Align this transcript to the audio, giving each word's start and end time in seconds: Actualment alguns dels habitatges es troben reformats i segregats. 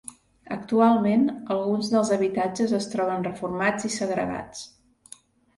Actualment 0.53 1.27
alguns 1.57 1.91
dels 1.95 2.11
habitatges 2.17 2.73
es 2.79 2.89
troben 2.95 3.29
reformats 3.29 3.89
i 3.91 3.93
segregats. 4.01 4.69